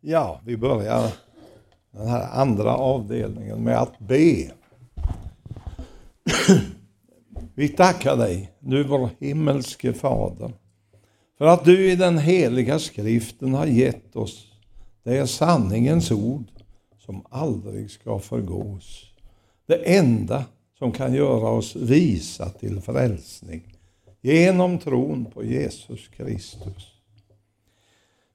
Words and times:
Ja, 0.00 0.40
vi 0.44 0.56
börjar 0.56 1.12
den 1.90 2.08
här 2.08 2.40
andra 2.40 2.76
avdelningen 2.76 3.64
med 3.64 3.78
att 3.78 3.98
be. 3.98 4.50
Vi 7.54 7.68
tackar 7.68 8.16
dig, 8.16 8.52
du 8.60 8.84
vår 8.84 9.10
himmelske 9.18 9.92
Fader, 9.92 10.52
för 11.38 11.46
att 11.46 11.64
du 11.64 11.90
i 11.92 11.96
den 11.96 12.18
heliga 12.18 12.78
skriften 12.78 13.54
har 13.54 13.66
gett 13.66 14.16
oss 14.16 14.50
det 15.02 15.16
är 15.16 15.26
sanningens 15.26 16.10
ord 16.10 16.44
som 16.98 17.24
aldrig 17.30 17.90
ska 17.90 18.18
förgås. 18.18 19.04
Det 19.66 19.96
enda 19.96 20.44
som 20.78 20.92
kan 20.92 21.14
göra 21.14 21.48
oss 21.48 21.76
visa 21.76 22.50
till 22.50 22.80
frälsning 22.80 23.76
genom 24.20 24.78
tron 24.78 25.24
på 25.24 25.44
Jesus 25.44 26.08
Kristus. 26.08 26.99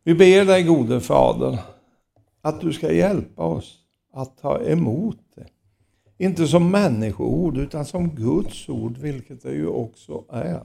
Vi 0.07 0.15
ber 0.15 0.45
dig 0.45 0.63
gode 0.63 0.99
Fader 1.01 1.59
att 2.41 2.61
du 2.61 2.73
ska 2.73 2.91
hjälpa 2.91 3.43
oss 3.43 3.77
att 4.13 4.37
ta 4.37 4.61
emot 4.61 5.17
det. 5.35 5.47
Inte 6.25 6.47
som 6.47 6.71
människoord 6.71 7.57
utan 7.57 7.85
som 7.85 8.09
Guds 8.09 8.69
ord, 8.69 8.97
vilket 8.97 9.43
det 9.43 9.51
ju 9.51 9.67
också 9.67 10.23
är. 10.29 10.63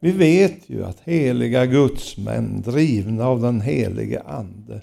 Vi 0.00 0.12
vet 0.12 0.70
ju 0.70 0.84
att 0.84 1.00
heliga 1.00 1.66
gudsmän, 1.66 2.62
drivna 2.62 3.26
av 3.26 3.40
den 3.40 3.60
helige 3.60 4.22
Ande, 4.22 4.82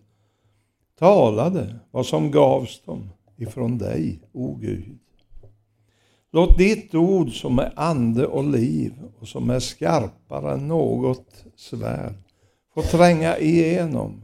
talade 1.00 1.76
vad 1.92 2.06
som 2.06 2.32
gavs 2.32 2.82
dem 2.86 3.10
ifrån 3.38 3.78
dig, 3.78 4.20
o 4.32 4.56
Gud. 4.56 5.00
Låt 6.32 6.58
ditt 6.58 6.96
ord 6.96 7.42
som 7.42 7.60
är 7.60 7.74
ande 7.76 8.28
och 8.28 8.44
liv 8.44 8.94
och 9.20 9.28
som 9.28 9.50
är 9.50 9.60
skarpare 9.60 10.54
än 10.54 10.68
något 10.68 11.46
svärd 11.56 12.31
får 12.74 12.82
tränga 12.82 13.38
igenom 13.38 14.22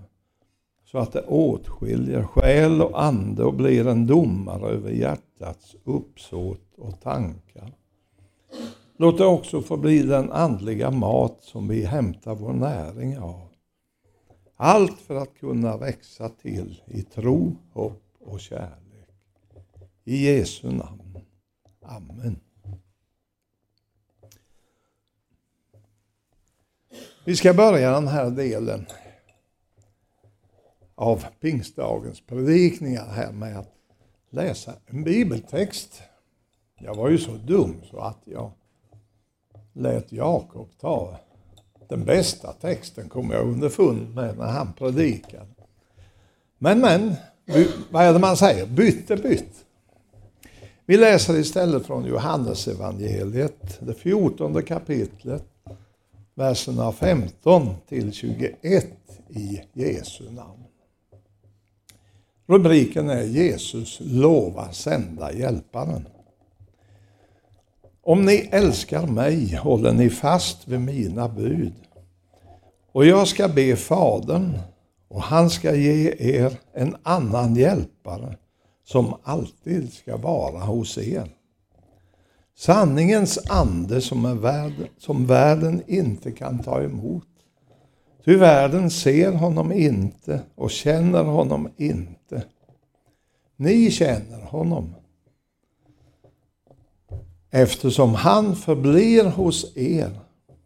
så 0.86 0.98
att 0.98 1.12
det 1.12 1.22
åtskiljer 1.22 2.24
själ 2.24 2.82
och 2.82 3.04
ande 3.04 3.44
och 3.44 3.54
blir 3.54 3.88
en 3.88 4.08
domare 4.08 4.70
över 4.70 4.92
hjärtats 4.92 5.76
uppsåt 5.84 6.78
och 6.78 7.02
tankar. 7.02 7.74
Låt 8.98 9.18
det 9.18 9.26
också 9.26 9.62
få 9.62 9.78
bli 9.78 10.04
den 10.04 10.32
andliga 10.32 10.92
mat 10.92 11.38
som 11.42 11.68
vi 11.68 11.84
hämtar 11.84 12.36
vår 12.36 12.54
näring 12.54 13.20
av. 13.20 13.48
Allt 14.56 15.00
för 15.00 15.16
att 15.16 15.40
kunna 15.40 15.78
växa 15.78 16.30
till 16.30 16.82
i 16.86 17.02
tro, 17.02 17.56
hopp 17.74 18.04
och 18.20 18.40
kärlek. 18.40 19.10
I 20.04 20.26
Jesu 20.26 20.72
namn. 20.72 21.20
Amen. 21.82 22.40
Vi 27.28 27.36
ska 27.36 27.54
börja 27.54 27.92
den 27.92 28.08
här 28.08 28.30
delen 28.30 28.86
av 30.96 31.26
pingstdagens 31.40 32.22
predikningar 32.22 33.06
här 33.06 33.32
med 33.32 33.58
att 33.58 33.74
läsa 34.30 34.74
en 34.86 35.04
bibeltext. 35.04 36.02
Jag 36.80 36.96
var 36.96 37.10
ju 37.10 37.18
så 37.18 37.32
dum 37.32 37.82
så 37.92 38.00
att 38.00 38.18
jag 38.26 38.52
lät 39.74 40.12
Jakob 40.12 40.70
ta 40.80 41.18
den 41.90 42.06
bästa 42.06 42.54
texten, 42.54 43.10
kom 43.10 43.32
jag 43.32 43.48
underfund 43.48 44.16
med 44.16 44.38
när 44.38 44.48
han 44.48 44.74
predikade. 44.74 45.48
Men, 46.58 46.80
men, 46.80 47.16
vad 47.92 48.04
är 48.04 48.14
det 48.14 48.20
man 48.20 48.38
säger? 48.38 48.66
Bytt 48.66 49.12
är 49.12 49.18
bytt. 49.18 49.66
Vi 50.86 50.98
läser 50.98 51.38
istället 51.38 51.86
från 51.86 52.06
Johannesevangeliet, 52.06 53.80
det 53.80 53.94
fjortonde 53.94 54.62
kapitlet, 54.62 55.46
verserna 56.38 56.92
15 56.92 57.76
till 57.88 58.14
21 58.14 58.88
i 59.30 59.62
Jesu 59.74 60.32
namn. 60.32 60.64
Rubriken 62.48 63.10
är 63.10 63.24
Jesus 63.24 63.98
lova 64.02 64.72
sända 64.72 65.34
hjälparen. 65.34 66.08
Om 68.02 68.26
ni 68.26 68.50
älskar 68.52 69.08
mig 69.08 69.56
håller 69.56 69.94
ni 69.94 70.10
fast 70.10 70.68
vid 70.68 70.80
mina 70.80 71.30
bud. 71.30 71.74
Och 72.92 73.06
jag 73.06 73.28
ska 73.28 73.48
be 73.48 73.76
Fadern 73.76 74.60
och 75.08 75.22
han 75.22 75.50
ska 75.50 75.76
ge 75.76 76.16
er 76.20 76.60
en 76.74 76.96
annan 77.04 77.56
hjälpare 77.56 78.38
som 78.84 79.14
alltid 79.24 79.94
ska 79.94 80.18
vara 80.18 80.60
hos 80.60 80.98
er. 80.98 81.30
Sanningens 82.58 83.40
ande 83.50 84.02
som, 84.02 84.26
är 84.26 84.36
världen, 84.36 84.88
som 84.98 85.26
världen 85.26 85.84
inte 85.88 86.32
kan 86.32 86.64
ta 86.64 86.82
emot. 86.82 87.28
Ty 88.26 88.36
världen 88.36 88.90
ser 88.90 89.32
honom 89.32 89.72
inte 89.72 90.42
och 90.56 90.72
känner 90.72 91.24
honom 91.24 91.70
inte. 91.78 92.44
Ni 93.56 93.92
känner 93.92 94.42
honom 94.42 94.96
eftersom 97.52 98.16
han 98.16 98.56
förblir 98.56 99.24
hos 99.24 99.78
er 99.78 100.20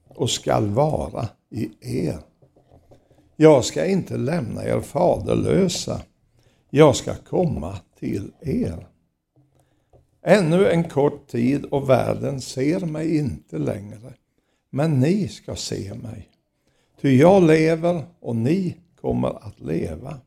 och 0.07 0.30
skall 0.30 0.69
vara 0.69 1.28
i 1.50 1.69
er. 1.81 2.19
Jag 3.35 3.66
ska 3.66 3.85
inte 3.85 4.18
lämna 4.18 4.63
er 4.63 4.81
faderlösa, 4.81 6.01
jag 6.69 6.96
ska 6.96 7.16
komma 7.16 7.78
till 8.00 8.31
er. 8.41 8.91
Ännu 10.24 10.70
en 10.70 10.84
kort 10.84 11.28
tid 11.28 11.66
och 11.66 11.90
världen 11.90 12.42
ser 12.42 12.80
mig 12.80 13.18
inte 13.18 13.58
längre, 13.58 14.14
men 14.70 15.00
ni 15.00 15.28
ska 15.28 15.56
se 15.56 15.94
mig. 15.94 16.30
Ty 17.02 17.18
jag 17.18 17.44
lever 17.44 18.04
och 18.20 18.36
ni 18.36 18.78
kommer 19.02 19.48
att 19.48 19.60
leva. 19.60 20.18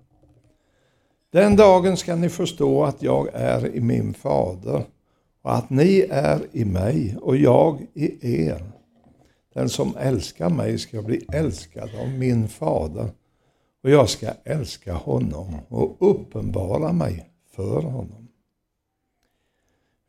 Den 1.33 1.56
dagen 1.56 1.97
ska 1.97 2.16
ni 2.16 2.28
förstå 2.28 2.84
att 2.84 3.03
jag 3.03 3.28
är 3.33 3.77
i 3.77 3.81
min 3.81 4.15
fader 4.15 4.84
och 5.43 5.54
att 5.54 5.71
ni 5.71 6.06
är 6.10 6.41
i 6.53 6.65
mig 6.65 7.16
och 7.21 7.37
jag 7.37 7.87
i 7.94 8.38
er. 8.47 8.65
Den 9.54 9.69
som 9.69 9.97
älskar 9.97 10.50
mig 10.50 10.78
ska 10.78 11.03
bli 11.03 11.27
älskad 11.33 11.91
av 12.00 12.09
min 12.09 12.49
fader 12.49 13.09
och 13.83 13.91
jag 13.91 14.09
ska 14.09 14.31
älska 14.44 14.94
honom 14.94 15.54
och 15.69 15.97
uppenbara 16.10 16.93
mig 16.93 17.31
för 17.56 17.83
honom. 17.83 18.28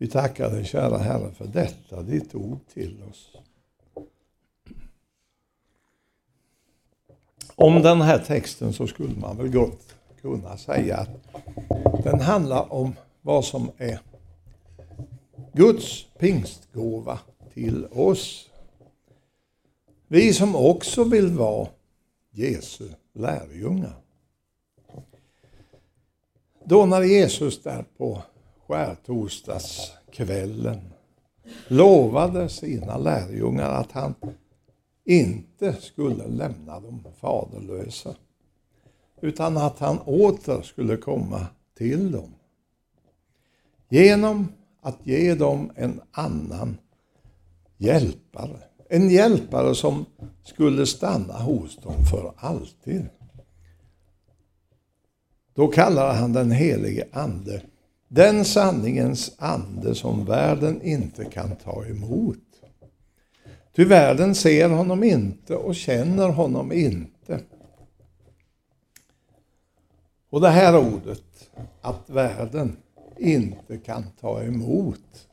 Vi 0.05 0.11
tackar 0.11 0.49
dig 0.49 0.65
kära 0.65 0.97
Herre 0.97 1.31
för 1.31 1.45
detta, 1.45 2.01
ditt 2.01 2.35
ord 2.35 2.59
till 2.73 3.03
oss. 3.09 3.31
Om 7.55 7.81
den 7.81 8.01
här 8.01 8.19
texten 8.19 8.73
så 8.73 8.87
skulle 8.87 9.19
man 9.19 9.37
väl 9.37 9.49
gott 9.49 9.95
kunna 10.21 10.57
säga 10.57 10.97
att 10.97 12.03
den 12.03 12.19
handlar 12.19 12.73
om 12.73 12.95
vad 13.21 13.45
som 13.45 13.71
är 13.77 13.99
Guds 15.53 16.05
pingstgåva 16.19 17.19
till 17.53 17.85
oss. 17.85 18.49
Vi 20.07 20.33
som 20.33 20.55
också 20.55 21.03
vill 21.03 21.27
vara 21.27 21.67
Jesu 22.31 22.89
lärjungar. 23.13 23.95
Då 26.65 26.85
när 26.85 27.01
Jesus 27.01 27.63
där 27.63 27.85
på 27.97 28.23
skärtorsdagskvällen 28.67 30.81
lovade 31.67 32.49
sina 32.49 32.97
lärjungar 32.97 33.69
att 33.69 33.91
han 33.91 34.15
inte 35.05 35.73
skulle 35.73 36.27
lämna 36.27 36.79
dem 36.79 37.03
faderlösa, 37.19 38.15
utan 39.21 39.57
att 39.57 39.79
han 39.79 39.99
åter 39.99 40.61
skulle 40.61 40.97
komma 40.97 41.47
till 41.77 42.11
dem. 42.11 42.35
Genom 43.89 44.47
att 44.81 45.07
ge 45.07 45.35
dem 45.35 45.71
en 45.75 46.01
annan 46.11 46.77
hjälpare. 47.77 48.59
En 48.89 49.09
hjälpare 49.09 49.75
som 49.75 50.05
skulle 50.43 50.85
stanna 50.85 51.33
hos 51.33 51.77
dem 51.77 52.05
för 52.11 52.33
alltid. 52.37 53.05
Då 55.53 55.67
kallar 55.67 56.13
han 56.13 56.33
den 56.33 56.51
helige 56.51 57.07
Ande 57.11 57.61
den 58.15 58.45
sanningens 58.45 59.31
ande 59.37 59.95
som 59.95 60.25
världen 60.25 60.81
inte 60.81 61.25
kan 61.25 61.55
ta 61.55 61.85
emot. 61.85 62.37
Ty 63.75 63.85
världen 63.85 64.35
ser 64.35 64.69
honom 64.69 65.03
inte 65.03 65.55
och 65.55 65.75
känner 65.75 66.29
honom 66.29 66.71
inte. 66.71 67.39
Och 70.29 70.41
det 70.41 70.49
här 70.49 70.77
ordet, 70.77 71.49
att 71.81 72.09
världen 72.09 72.77
inte 73.17 73.77
kan 73.77 74.03
ta 74.21 74.43
emot. 74.43 75.27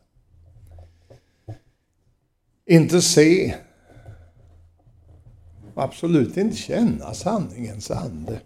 Inte 2.66 3.02
se, 3.02 3.54
absolut 5.74 6.36
inte 6.36 6.56
känna 6.56 7.14
sanningens 7.14 7.90
ande. 7.90 8.40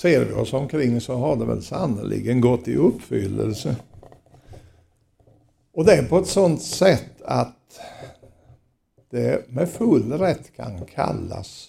Ser 0.00 0.24
vi 0.24 0.32
oss 0.32 0.52
omkring 0.52 1.00
så 1.00 1.14
har 1.14 1.36
det 1.36 1.44
väl 1.44 1.62
sannerligen 1.62 2.40
gått 2.40 2.68
i 2.68 2.76
uppfyllelse. 2.76 3.76
Och 5.72 5.84
det 5.84 5.92
är 5.92 6.08
på 6.08 6.18
ett 6.18 6.26
sådant 6.26 6.62
sätt 6.62 7.22
att 7.24 7.80
det 9.10 9.48
med 9.48 9.68
full 9.68 10.12
rätt 10.12 10.56
kan 10.56 10.86
kallas 10.86 11.68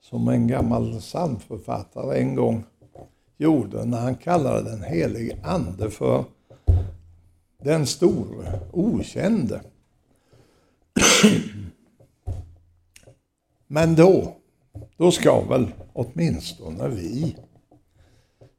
som 0.00 0.28
en 0.28 0.48
gammal 0.48 1.00
psalmförfattare 1.00 2.18
en 2.18 2.34
gång 2.34 2.64
gjorde 3.36 3.84
när 3.84 4.00
han 4.00 4.14
kallade 4.14 4.70
den 4.70 4.82
helige 4.82 5.36
Ande 5.42 5.90
för 5.90 6.24
den 7.62 7.86
store 7.86 8.60
okände. 8.72 9.60
Men 13.66 13.94
då, 13.94 14.37
då 14.96 15.10
ska 15.10 15.40
väl 15.40 15.66
åtminstone 15.92 16.88
vi, 16.88 17.36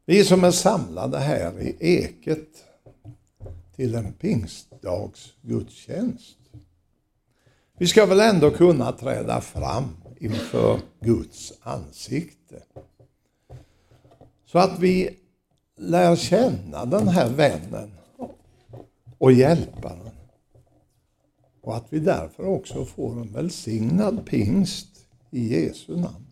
vi 0.05 0.23
som 0.23 0.43
är 0.43 0.51
samlade 0.51 1.19
här 1.19 1.61
i 1.61 1.75
Eket 1.79 2.65
till 3.75 3.95
en 3.95 4.13
pingstdagsgudstjänst. 4.13 6.37
Vi 7.77 7.87
ska 7.87 8.05
väl 8.05 8.19
ändå 8.19 8.51
kunna 8.51 8.91
träda 8.91 9.41
fram 9.41 9.97
inför 10.19 10.79
Guds 11.01 11.53
ansikte. 11.61 12.63
Så 14.45 14.59
att 14.59 14.79
vi 14.79 15.09
lär 15.77 16.15
känna 16.15 16.85
den 16.85 17.07
här 17.07 17.29
vännen 17.29 17.91
och 19.17 19.31
hjälparen. 19.31 20.09
Och 21.61 21.75
att 21.75 21.85
vi 21.89 21.99
därför 21.99 22.45
också 22.45 22.85
får 22.85 23.11
en 23.11 23.33
välsignad 23.33 24.25
pingst 24.25 24.98
i 25.31 25.65
Jesu 25.65 25.97
namn. 25.97 26.25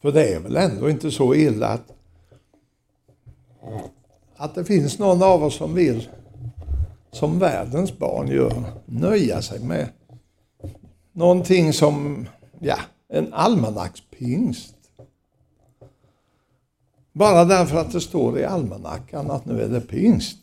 För 0.00 0.12
det 0.12 0.34
är 0.34 0.40
väl 0.40 0.56
ändå 0.56 0.90
inte 0.90 1.10
så 1.10 1.34
illa 1.34 1.68
att, 1.68 1.92
att 4.36 4.54
det 4.54 4.64
finns 4.64 4.98
någon 4.98 5.22
av 5.22 5.44
oss 5.44 5.54
som 5.54 5.74
vill, 5.74 6.08
som 7.10 7.38
världens 7.38 7.98
barn 7.98 8.28
gör, 8.28 8.64
nöja 8.84 9.42
sig 9.42 9.60
med 9.60 9.88
någonting 11.12 11.72
som, 11.72 12.26
ja, 12.58 12.78
en 13.08 13.34
almanackspingst. 13.34 14.74
Bara 17.12 17.44
därför 17.44 17.76
att 17.76 17.92
det 17.92 18.00
står 18.00 18.38
i 18.38 18.44
almanackan 18.44 19.30
att 19.30 19.44
nu 19.44 19.62
är 19.62 19.68
det 19.68 19.80
pingst. 19.80 20.38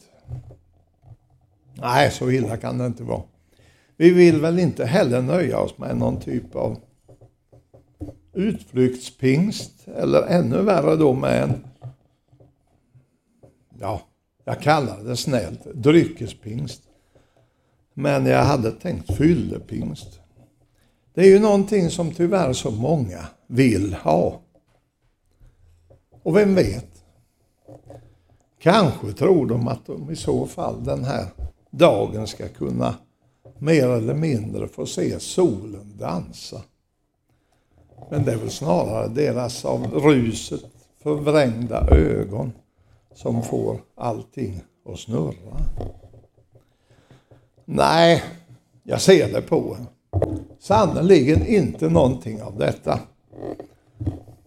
Nej, 1.73 2.11
så 2.11 2.31
illa 2.31 2.57
kan 2.57 2.77
det 2.77 2.85
inte 2.85 3.03
vara. 3.03 3.23
Vi 3.97 4.09
vill 4.09 4.41
väl 4.41 4.59
inte 4.59 4.85
heller 4.85 5.21
nöja 5.21 5.59
oss 5.59 5.77
med 5.77 5.97
någon 5.97 6.19
typ 6.19 6.55
av 6.55 6.77
utflyktspingst 8.33 9.87
eller 9.87 10.21
ännu 10.27 10.61
värre 10.61 10.95
då 10.95 11.13
med 11.13 11.43
en, 11.43 11.65
ja, 13.79 14.01
jag 14.45 14.61
kallar 14.61 15.03
det 15.03 15.17
snällt, 15.17 15.65
dryckespingst. 15.73 16.81
Men 17.93 18.25
jag 18.25 18.43
hade 18.43 18.71
tänkt 18.71 19.17
fyllepingst. 19.17 20.19
Det 21.13 21.21
är 21.21 21.29
ju 21.29 21.39
någonting 21.39 21.89
som 21.89 22.11
tyvärr 22.11 22.53
så 22.53 22.71
många 22.71 23.25
vill 23.47 23.93
ha. 23.93 24.41
Och 26.23 26.35
vem 26.35 26.55
vet? 26.55 27.05
Kanske 28.59 29.13
tror 29.13 29.45
de 29.45 29.67
att 29.67 29.85
de 29.85 30.11
i 30.11 30.15
så 30.15 30.45
fall 30.45 30.83
den 30.83 31.03
här 31.03 31.25
dagen 31.71 32.27
ska 32.27 32.47
kunna 32.47 32.95
mer 33.59 33.87
eller 33.87 34.13
mindre 34.13 34.67
får 34.67 34.85
se 34.85 35.19
solen 35.19 35.97
dansa. 35.99 36.61
Men 38.09 38.23
det 38.23 38.31
är 38.31 38.37
väl 38.37 38.51
snarare 38.51 39.07
deras 39.07 39.65
av 39.65 39.85
ruset 39.93 40.63
förvrängda 41.03 41.87
ögon 41.91 42.51
som 43.15 43.43
får 43.43 43.77
allting 43.95 44.61
att 44.85 44.99
snurra. 44.99 45.57
Nej, 47.65 48.23
jag 48.83 49.01
ser 49.01 49.33
det 49.33 49.41
på 49.41 49.77
en. 49.79 49.87
Sannerligen 50.59 51.47
inte 51.47 51.89
någonting 51.89 52.41
av 52.41 52.57
detta. 52.57 52.99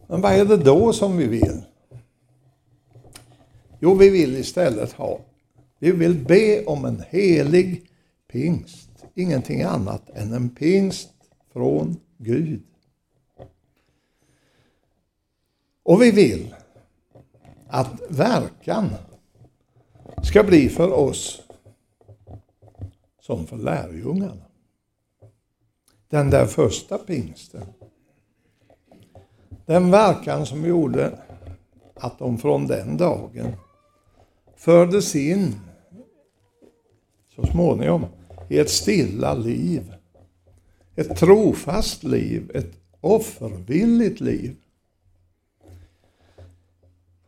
Men 0.06 0.20
vad 0.20 0.32
är 0.32 0.44
det 0.44 0.56
då 0.56 0.92
som 0.92 1.16
vi 1.16 1.26
vill? 1.26 1.62
Jo, 3.78 3.94
vi 3.94 4.10
vill 4.10 4.36
istället 4.36 4.92
ha, 4.92 5.20
vi 5.78 5.92
vill 5.92 6.14
be 6.14 6.64
om 6.64 6.84
en 6.84 7.02
helig 7.08 7.82
pingst. 8.32 8.89
Ingenting 9.14 9.62
annat 9.62 10.10
än 10.10 10.32
en 10.32 10.50
pingst 10.50 11.10
från 11.52 11.96
Gud. 12.16 12.62
Och 15.82 16.02
vi 16.02 16.10
vill 16.10 16.54
att 17.68 18.00
verkan 18.08 18.90
ska 20.22 20.42
bli 20.42 20.68
för 20.68 20.92
oss 20.92 21.42
som 23.20 23.46
för 23.46 23.56
lärjungarna. 23.56 24.46
Den 26.08 26.30
där 26.30 26.46
första 26.46 26.98
pingsten. 26.98 27.66
Den 29.66 29.90
verkan 29.90 30.46
som 30.46 30.64
gjorde 30.64 31.18
att 31.94 32.18
de 32.18 32.38
från 32.38 32.66
den 32.66 32.96
dagen 32.96 33.52
fördes 34.56 35.16
in 35.16 35.60
så 37.34 37.46
småningom 37.46 38.06
i 38.50 38.58
ett 38.58 38.70
stilla 38.70 39.34
liv. 39.34 39.94
Ett 40.96 41.16
trofast 41.16 42.04
liv, 42.04 42.50
ett 42.54 42.72
offervilligt 43.00 44.20
liv. 44.20 44.56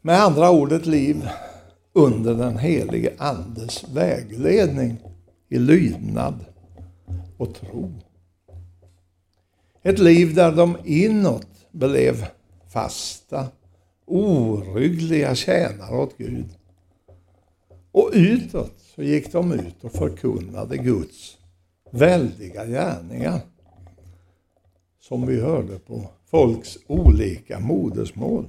Med 0.01 0.23
andra 0.23 0.51
ord 0.51 0.73
ett 0.73 0.87
liv 0.87 1.29
under 1.93 2.35
den 2.35 2.59
helige 2.59 3.13
Andes 3.19 3.85
vägledning 3.89 4.97
i 5.49 5.59
lydnad 5.59 6.45
och 7.37 7.55
tro. 7.55 7.93
Ett 9.83 9.99
liv 9.99 10.35
där 10.35 10.53
de 10.53 10.77
inåt 10.85 11.67
blev 11.71 12.27
fasta, 12.73 13.47
oryggliga 14.07 15.35
tjänare 15.35 15.97
åt 15.97 16.19
Gud. 16.19 16.49
Och 17.93 18.11
utåt 18.13 18.73
så 18.95 19.03
gick 19.03 19.33
de 19.33 19.53
ut 19.53 19.85
och 19.85 19.93
förkunnade 19.93 20.77
Guds 20.77 21.39
väldiga 21.91 22.67
gärningar. 22.67 23.41
Som 25.01 25.27
vi 25.27 25.41
hörde 25.41 25.79
på 25.79 26.11
folks 26.31 26.79
olika 26.87 27.61
modersmål. 27.61 28.47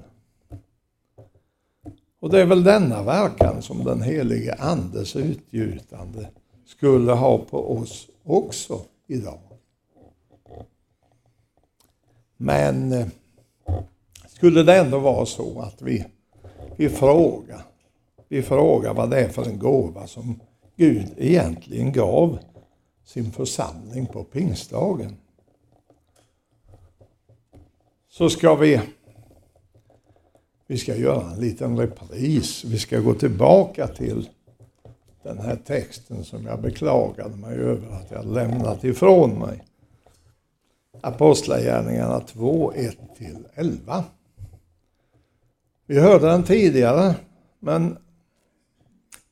Och 2.20 2.30
det 2.30 2.42
är 2.42 2.46
väl 2.46 2.64
denna 2.64 3.04
verkan 3.04 3.62
som 3.62 3.84
den 3.84 4.02
helige 4.02 4.54
Andes 4.54 5.16
utgjutande 5.16 6.30
skulle 6.66 7.12
ha 7.12 7.38
på 7.38 7.78
oss 7.78 8.08
också 8.24 8.82
idag. 9.08 9.40
Men 12.38 12.92
eh, 12.92 13.08
skulle 14.28 14.64
det 14.64 14.78
ändå 14.78 15.00
vara 15.00 15.26
så 15.26 15.62
att 15.62 15.82
vi, 15.82 16.06
vi 16.76 16.90
frågar, 16.90 17.62
vi 18.34 18.42
frågar 18.42 18.94
vad 18.94 19.10
det 19.10 19.20
är 19.20 19.30
för 19.30 19.46
en 19.46 19.60
gåva 19.60 20.08
som 20.08 20.40
Gud 20.76 21.08
egentligen 21.18 21.92
gav 21.92 22.40
sin 23.04 23.32
församling 23.32 24.06
på 24.06 24.24
pingstdagen. 24.24 25.18
Så 28.10 28.30
ska 28.30 28.56
vi, 28.56 28.82
vi 30.68 30.78
ska 30.78 30.96
göra 30.96 31.32
en 31.32 31.40
liten 31.40 31.78
repris. 31.78 32.64
Vi 32.64 32.80
ska 32.80 33.00
gå 33.00 33.14
tillbaka 33.14 33.88
till 33.88 34.30
den 35.24 35.38
här 35.38 35.56
texten 35.56 36.24
som 36.24 36.46
jag 36.46 36.62
beklagade 36.62 37.36
mig 37.36 37.58
över 37.58 37.90
att 37.90 38.12
jag 38.12 38.26
lämnat 38.26 38.84
ifrån 38.84 39.40
mig. 39.40 39.64
Apostlagärningarna 41.02 42.20
2, 42.20 42.74
1-11. 43.56 44.04
Vi 45.86 46.00
hörde 46.00 46.26
den 46.28 46.44
tidigare, 46.44 47.16
men 47.60 47.98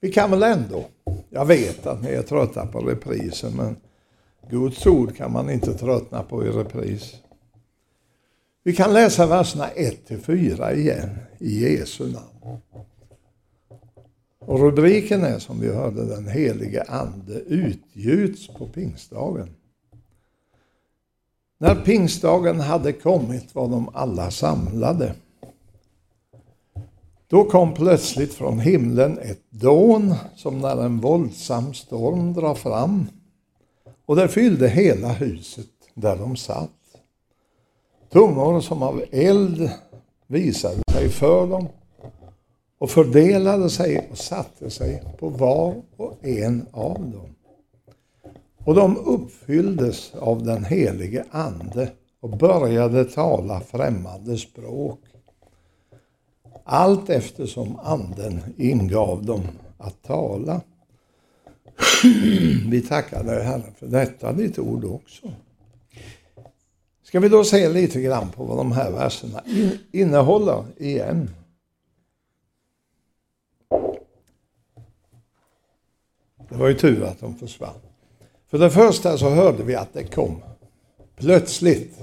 vi 0.01 0.11
kan 0.11 0.31
väl 0.31 0.43
ändå, 0.43 0.85
jag 1.29 1.45
vet 1.45 1.85
att 1.87 2.03
ni 2.03 2.09
är 2.09 2.21
trötta 2.21 2.65
på 2.65 2.79
reprisen, 2.79 3.53
men 3.55 3.75
Guds 4.49 4.85
ord 4.85 5.15
kan 5.15 5.31
man 5.31 5.49
inte 5.49 5.73
tröttna 5.73 6.23
på 6.23 6.45
i 6.45 6.49
repris. 6.49 7.15
Vi 8.63 8.75
kan 8.75 8.93
läsa 8.93 9.25
verserna 9.25 9.67
1-4 9.67 10.73
igen, 10.73 11.09
i 11.39 11.59
Jesu 11.59 12.03
namn. 12.11 12.61
Och 14.39 14.59
rubriken 14.59 15.23
är 15.23 15.39
som 15.39 15.59
vi 15.59 15.73
hörde, 15.73 16.05
den 16.05 16.27
helige 16.27 16.83
ande 16.83 17.33
utgjuts 17.33 18.47
på 18.47 18.67
pingstdagen. 18.67 19.49
När 21.57 21.75
pingstdagen 21.75 22.59
hade 22.59 22.93
kommit 22.93 23.55
var 23.55 23.67
de 23.67 23.89
alla 23.93 24.31
samlade. 24.31 25.15
Då 27.31 27.43
kom 27.43 27.73
plötsligt 27.73 28.33
från 28.33 28.59
himlen 28.59 29.19
ett 29.19 29.51
dån 29.51 30.15
som 30.35 30.59
när 30.59 30.85
en 30.85 30.99
våldsam 30.99 31.73
storm 31.73 32.33
drar 32.33 32.55
fram 32.55 33.05
och 34.05 34.15
det 34.15 34.27
fyllde 34.27 34.67
hela 34.67 35.07
huset 35.07 35.67
där 35.93 36.17
de 36.17 36.35
satt. 36.35 36.69
Tungor 38.09 38.61
som 38.61 38.83
av 38.83 39.03
eld 39.11 39.71
visade 40.27 40.81
sig 40.91 41.09
för 41.09 41.47
dem 41.47 41.67
och 42.77 42.89
fördelade 42.89 43.69
sig 43.69 44.07
och 44.11 44.17
satte 44.17 44.69
sig 44.69 45.03
på 45.19 45.29
var 45.29 45.75
och 45.97 46.25
en 46.25 46.65
av 46.71 46.93
dem. 46.93 47.35
Och 48.65 48.75
de 48.75 48.97
uppfylldes 48.97 50.15
av 50.15 50.43
den 50.43 50.65
helige 50.65 51.25
Ande 51.31 51.89
och 52.21 52.37
började 52.37 53.05
tala 53.05 53.59
främmande 53.59 54.37
språk. 54.37 54.99
Allt 56.63 57.09
eftersom 57.09 57.79
Anden 57.83 58.41
ingav 58.57 59.25
dem 59.25 59.41
att 59.77 60.03
tala. 60.03 60.61
Vi 62.69 62.81
tackar 62.81 63.23
dig 63.23 63.43
Herre 63.43 63.73
för 63.77 63.87
detta 63.87 64.33
ditt 64.33 64.59
ord 64.59 64.85
också. 64.85 65.33
Ska 67.03 67.19
vi 67.19 67.29
då 67.29 67.43
se 67.43 67.69
lite 67.69 68.01
grann 68.01 68.29
på 68.29 68.43
vad 68.43 68.57
de 68.57 68.71
här 68.71 68.91
verserna 68.91 69.43
innehåller 69.91 70.63
igen. 70.77 71.29
Det 76.49 76.57
var 76.57 76.67
ju 76.67 76.73
tur 76.73 77.03
att 77.03 77.19
de 77.19 77.35
försvann. 77.35 77.79
För 78.47 78.57
det 78.57 78.69
första 78.69 79.17
så 79.17 79.29
hörde 79.29 79.63
vi 79.63 79.75
att 79.75 79.93
det 79.93 80.03
kom 80.03 80.41
plötsligt. 81.15 81.97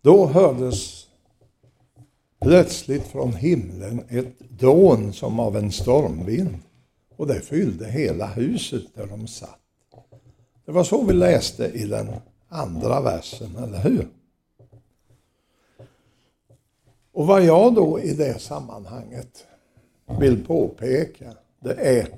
Då 0.00 0.26
hördes 0.26 1.01
plötsligt 2.42 3.06
från 3.06 3.32
himlen 3.32 4.04
ett 4.08 4.38
dån 4.38 5.12
som 5.12 5.40
av 5.40 5.56
en 5.56 5.72
stormvind. 5.72 6.58
Och 7.16 7.26
det 7.26 7.40
fyllde 7.40 7.86
hela 7.86 8.26
huset 8.26 8.82
där 8.94 9.06
de 9.06 9.26
satt. 9.26 9.58
Det 10.64 10.72
var 10.72 10.84
så 10.84 11.04
vi 11.04 11.12
läste 11.12 11.66
i 11.66 11.86
den 11.86 12.08
andra 12.48 13.00
versen, 13.00 13.56
eller 13.56 13.78
hur? 13.78 14.08
Och 17.12 17.26
vad 17.26 17.44
jag 17.44 17.74
då 17.74 18.00
i 18.00 18.14
det 18.14 18.40
sammanhanget 18.40 19.46
vill 20.20 20.44
påpeka, 20.46 21.34
det 21.60 21.74
är 21.74 22.08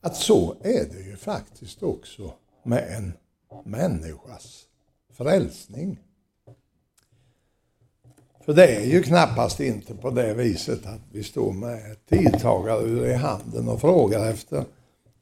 att 0.00 0.16
så 0.16 0.56
är 0.60 0.84
det 0.84 1.00
ju 1.00 1.16
faktiskt 1.16 1.82
också 1.82 2.32
med 2.62 2.96
en 2.96 3.12
människas 3.64 4.64
frälsning. 5.12 5.98
För 8.44 8.52
det 8.52 8.76
är 8.76 8.84
ju 8.84 9.02
knappast 9.02 9.60
inte 9.60 9.94
på 9.94 10.10
det 10.10 10.34
viset 10.34 10.86
att 10.86 11.00
vi 11.12 11.22
står 11.22 11.52
med 11.52 11.92
ett 11.92 12.06
tidtagarur 12.08 13.06
i 13.06 13.14
handen 13.14 13.68
och 13.68 13.80
frågar 13.80 14.30
efter 14.30 14.64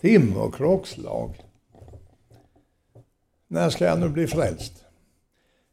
timme 0.01 0.37
och 0.37 0.55
klockslag. 0.55 1.41
När 3.49 3.71
ska 3.71 3.85
jag 3.85 4.01
nu 4.01 4.09
bli 4.09 4.27
frälst? 4.27 4.73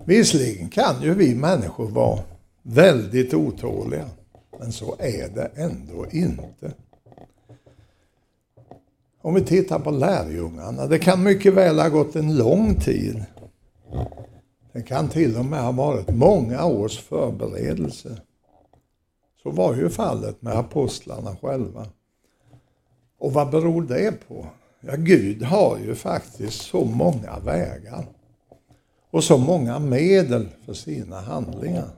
Visserligen 0.05 0.69
kan 0.69 1.01
ju 1.01 1.13
vi 1.13 1.35
människor 1.35 1.87
vara 1.87 2.19
väldigt 2.61 3.33
otåliga, 3.33 4.09
men 4.59 4.71
så 4.71 4.95
är 4.99 5.29
det 5.29 5.51
ändå 5.55 6.05
inte. 6.11 6.73
Om 9.21 9.33
vi 9.33 9.41
tittar 9.41 9.79
på 9.79 9.91
lärjungarna, 9.91 10.87
det 10.87 10.99
kan 10.99 11.23
mycket 11.23 11.53
väl 11.53 11.79
ha 11.79 11.89
gått 11.89 12.15
en 12.15 12.35
lång 12.35 12.75
tid. 12.75 13.25
Det 14.71 14.81
kan 14.81 15.09
till 15.09 15.37
och 15.37 15.45
med 15.45 15.63
ha 15.63 15.71
varit 15.71 16.09
många 16.15 16.65
års 16.65 16.99
förberedelse. 16.99 18.21
Så 19.43 19.51
var 19.51 19.75
ju 19.75 19.89
fallet 19.89 20.41
med 20.41 20.53
apostlarna 20.53 21.35
själva. 21.35 21.87
Och 23.17 23.33
vad 23.33 23.49
beror 23.49 23.81
det 23.81 24.27
på? 24.27 24.47
Ja, 24.81 24.95
Gud 24.95 25.43
har 25.43 25.77
ju 25.77 25.95
faktiskt 25.95 26.61
så 26.61 26.85
många 26.85 27.39
vägar 27.39 28.05
och 29.11 29.23
så 29.23 29.37
många 29.37 29.79
medel 29.79 30.49
för 30.65 30.73
sina 30.73 31.21
handlingar. 31.21 31.89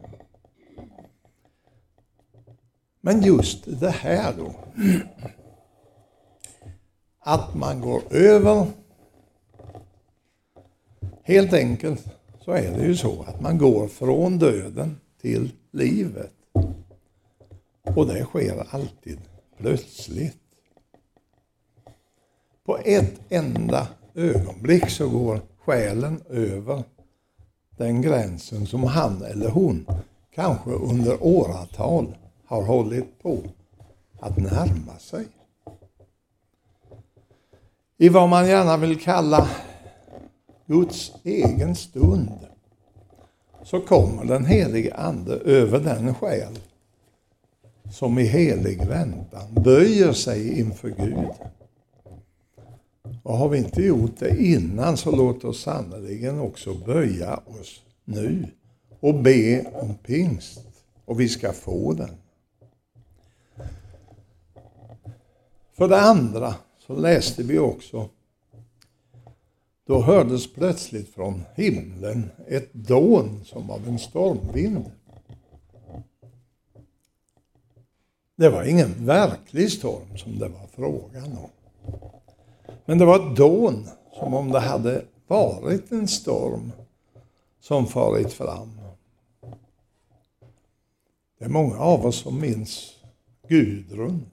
Men 3.01 3.21
just 3.21 3.79
det 3.79 3.89
här 3.89 4.33
då, 4.37 4.53
att 7.19 7.55
man 7.55 7.81
går 7.81 8.01
över, 8.09 8.67
helt 11.23 11.53
enkelt 11.53 12.20
så 12.45 12.51
är 12.51 12.71
det 12.77 12.85
ju 12.85 12.95
så 12.95 13.25
att 13.27 13.41
man 13.41 13.57
går 13.57 13.87
från 13.87 14.39
döden 14.39 14.99
till 15.21 15.51
livet. 15.71 16.31
Och 17.81 18.07
det 18.07 18.23
sker 18.23 18.65
alltid 18.69 19.19
plötsligt. 19.57 20.37
På 22.65 22.77
ett 22.77 23.19
enda 23.29 23.87
ögonblick 24.15 24.89
så 24.89 25.09
går 25.09 25.41
själen 25.57 26.21
över 26.29 26.83
den 27.77 28.01
gränsen 28.01 28.67
som 28.67 28.83
han 28.83 29.23
eller 29.23 29.49
hon 29.49 29.85
kanske 30.35 30.69
under 30.69 31.23
åratal 31.23 32.17
har 32.45 32.63
hållit 32.63 33.23
på 33.23 33.39
att 34.19 34.37
närma 34.37 34.99
sig. 34.99 35.27
I 37.97 38.09
vad 38.09 38.29
man 38.29 38.47
gärna 38.47 38.77
vill 38.77 39.01
kalla 39.01 39.49
Guds 40.71 41.11
egen 41.23 41.75
stund 41.75 42.39
så 43.63 43.79
kommer 43.79 44.25
den 44.25 44.45
helige 44.45 44.93
Ande 44.95 45.35
över 45.35 45.79
den 45.79 46.15
själ 46.15 46.59
som 47.91 48.19
i 48.19 48.23
helig 48.23 48.87
väntan 48.87 49.53
böjer 49.63 50.13
sig 50.13 50.59
inför 50.59 50.89
Gud 50.89 51.29
och 53.23 53.37
har 53.37 53.49
vi 53.49 53.57
inte 53.57 53.81
gjort 53.81 54.19
det 54.19 54.43
innan 54.43 54.97
så 54.97 55.15
låt 55.15 55.43
oss 55.43 55.61
sannerligen 55.61 56.39
också 56.39 56.73
böja 56.73 57.37
oss 57.37 57.81
nu 58.05 58.47
och 58.99 59.15
be 59.15 59.65
om 59.73 59.95
pingst. 59.95 60.61
Och 61.05 61.19
vi 61.19 61.29
ska 61.29 61.53
få 61.53 61.93
den. 61.93 62.17
För 65.73 65.87
det 65.87 66.01
andra 66.01 66.55
så 66.87 66.95
läste 66.95 67.43
vi 67.43 67.59
också 67.59 68.09
då 69.91 70.01
hördes 70.01 70.53
plötsligt 70.53 71.13
från 71.13 71.43
himlen 71.55 72.29
ett 72.47 72.73
dån 72.73 73.41
som 73.45 73.69
av 73.71 73.87
en 73.87 73.99
stormvind. 73.99 74.91
Det 78.35 78.49
var 78.49 78.63
ingen 78.63 79.05
verklig 79.05 79.71
storm 79.71 80.17
som 80.17 80.39
det 80.39 80.47
var 80.47 80.67
frågan 80.75 81.37
om. 81.37 81.49
Men 82.85 82.97
det 82.97 83.05
var 83.05 83.15
ett 83.15 83.37
dån, 83.37 83.87
som 84.19 84.33
om 84.33 84.51
det 84.51 84.59
hade 84.59 85.05
varit 85.27 85.91
en 85.91 86.07
storm 86.07 86.71
som 87.59 87.87
farit 87.87 88.33
fram. 88.33 88.79
Det 91.39 91.45
är 91.45 91.49
många 91.49 91.79
av 91.79 92.05
oss 92.05 92.15
som 92.15 92.41
minns 92.41 92.93
Gudrun. 93.47 94.25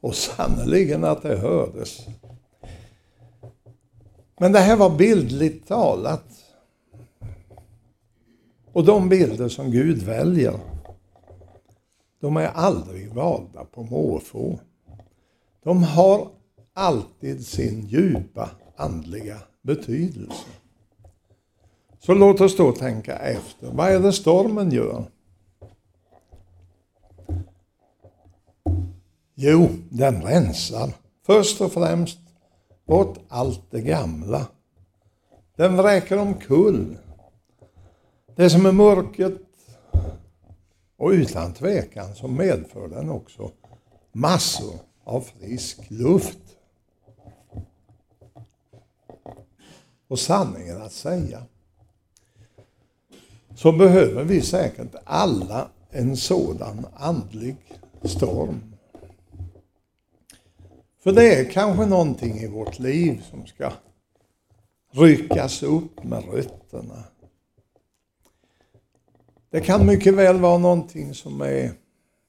Och 0.00 0.14
sannerligen 0.14 1.04
att 1.04 1.22
det 1.22 1.36
hördes. 1.36 2.06
Men 4.38 4.52
det 4.52 4.58
här 4.58 4.76
var 4.76 4.90
bildligt 4.90 5.68
talat. 5.68 6.24
Och 8.72 8.84
de 8.84 9.08
bilder 9.08 9.48
som 9.48 9.70
Gud 9.70 10.02
väljer, 10.02 10.60
de 12.20 12.36
är 12.36 12.46
aldrig 12.46 13.12
valda 13.12 13.64
på 13.64 13.82
måfå. 13.82 14.58
De 15.64 15.82
har 15.82 16.28
alltid 16.72 17.46
sin 17.46 17.86
djupa 17.86 18.50
andliga 18.76 19.38
betydelse. 19.62 20.46
Så 21.98 22.14
låt 22.14 22.40
oss 22.40 22.56
då 22.56 22.72
tänka 22.72 23.16
efter. 23.18 23.70
Vad 23.72 23.90
är 23.90 24.00
det 24.00 24.12
stormen 24.12 24.70
gör? 24.70 25.04
Jo, 29.34 29.68
den 29.90 30.22
rensar 30.22 30.92
först 31.26 31.60
och 31.60 31.72
främst 31.72 32.18
bort 32.92 33.18
allt 33.28 33.70
det 33.70 33.80
gamla. 33.80 34.46
Den 35.56 35.76
vräker 35.76 36.18
omkull 36.18 36.96
det 38.36 38.50
som 38.50 38.66
är 38.66 38.72
mörkret 38.72 39.42
och 40.96 41.08
utan 41.08 41.52
tvekan 41.52 42.14
så 42.14 42.28
medför 42.28 42.88
den 42.88 43.10
också 43.10 43.50
massor 44.12 44.74
av 45.04 45.20
frisk 45.20 45.90
luft. 45.90 46.38
och 50.08 50.18
sanningen 50.18 50.82
att 50.82 50.92
säga, 50.92 51.42
så 53.54 53.72
behöver 53.72 54.24
vi 54.24 54.42
säkert 54.42 54.94
alla 55.04 55.68
en 55.90 56.16
sådan 56.16 56.86
andlig 56.94 57.56
storm. 58.02 58.71
För 61.02 61.12
det 61.12 61.34
är 61.34 61.50
kanske 61.50 61.86
någonting 61.86 62.38
i 62.38 62.46
vårt 62.46 62.78
liv 62.78 63.22
som 63.30 63.46
ska 63.46 63.72
ryckas 64.90 65.62
upp 65.62 66.04
med 66.04 66.24
rötterna. 66.24 67.04
Det 69.50 69.60
kan 69.60 69.86
mycket 69.86 70.14
väl 70.14 70.40
vara 70.40 70.58
någonting 70.58 71.14
som 71.14 71.40
är 71.40 71.72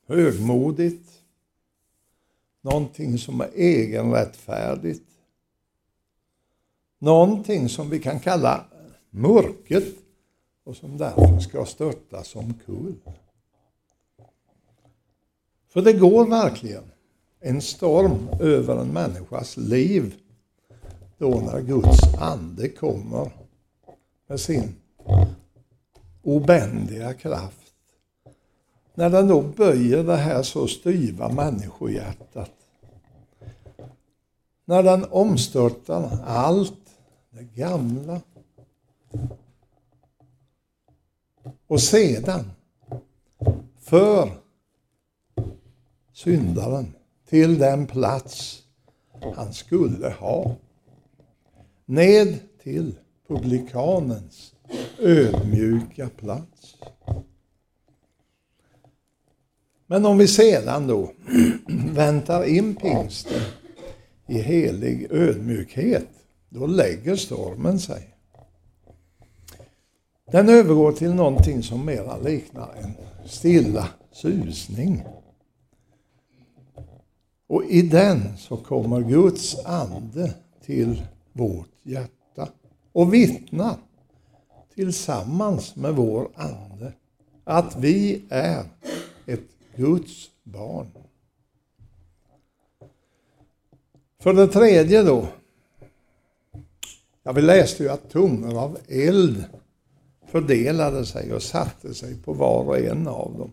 högmodigt, 0.07 1.09
någonting 2.61 3.17
som 3.17 3.41
är 3.41 3.49
egenrättfärdigt, 3.55 5.09
någonting 6.99 7.69
som 7.69 7.89
vi 7.89 7.99
kan 7.99 8.19
kalla 8.19 8.65
mörket 9.09 9.95
och 10.63 10.75
som 10.75 10.97
därför 10.97 11.39
ska 11.39 11.65
störtas 11.65 12.35
omkull. 12.35 12.95
För 15.67 15.81
det 15.81 15.93
går 15.93 16.25
verkligen 16.25 16.92
en 17.45 17.61
storm 17.61 18.29
över 18.39 18.77
en 18.81 18.87
människas 18.87 19.57
liv 19.57 20.15
då 21.17 21.29
när 21.29 21.61
Guds 21.61 21.99
ande 22.19 22.69
kommer 22.69 23.31
med 24.27 24.39
sin 24.39 24.75
obändiga 26.21 27.13
kraft. 27.13 27.73
När 28.93 29.09
den 29.09 29.27
då 29.27 29.41
böjer 29.41 30.03
det 30.03 30.15
här 30.15 30.43
så 30.43 30.67
styva 30.67 31.29
människohjärtat. 31.29 32.51
När 34.65 34.83
den 34.83 35.05
omstörtar 35.11 36.19
allt 36.25 36.89
det 37.29 37.43
gamla. 37.43 38.21
Och 41.67 41.81
sedan 41.81 42.51
för 43.79 44.31
syndaren 46.13 46.93
till 47.29 47.57
den 47.59 47.87
plats 47.87 48.63
han 49.35 49.53
skulle 49.53 50.09
ha. 50.09 50.55
Ned 51.85 52.39
till 52.63 52.95
publikanens 53.27 54.53
ödmjuka 54.99 56.09
plats. 56.17 56.75
Men 59.87 60.05
om 60.05 60.17
vi 60.17 60.27
sedan 60.27 60.87
då 60.87 61.11
väntar 61.93 62.43
in 62.43 62.75
pingsten 62.75 63.41
i 64.27 64.39
helig 64.39 65.07
ödmjukhet, 65.11 66.09
då 66.49 66.67
lägger 66.67 67.15
stormen 67.15 67.79
sig. 67.79 68.09
Den 70.31 70.49
övergår 70.49 70.91
till 70.91 71.13
någonting 71.13 71.63
som 71.63 71.85
mera 71.85 72.17
liknar 72.17 72.73
en 72.83 72.93
stilla 73.25 73.87
susning. 74.11 75.03
Och 77.53 77.65
i 77.65 77.81
den 77.81 78.37
så 78.37 78.57
kommer 78.57 79.01
Guds 79.01 79.65
ande 79.65 80.33
till 80.65 81.03
vårt 81.33 81.69
hjärta 81.83 82.49
och 82.91 83.13
vittnar 83.13 83.75
tillsammans 84.75 85.75
med 85.75 85.95
vår 85.95 86.29
ande 86.35 86.93
att 87.43 87.75
vi 87.75 88.23
är 88.29 88.65
ett 89.25 89.49
Guds 89.75 90.29
barn. 90.43 90.87
För 94.19 94.33
det 94.33 94.47
tredje 94.47 95.03
då. 95.03 95.27
Ja, 97.23 97.31
vi 97.31 97.41
läste 97.41 97.83
ju 97.83 97.89
att 97.89 98.09
tungor 98.09 98.59
av 98.59 98.77
eld 98.87 99.45
fördelade 100.27 101.05
sig 101.05 101.33
och 101.33 101.43
satte 101.43 101.93
sig 101.93 102.15
på 102.15 102.33
var 102.33 102.63
och 102.63 102.79
en 102.79 103.07
av 103.07 103.37
dem. 103.37 103.51